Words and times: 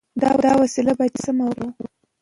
دا 0.43 0.51
وسیله 0.61 0.93
باید 0.99 1.15
سمه 1.23 1.43
وکاروو. 1.47 1.73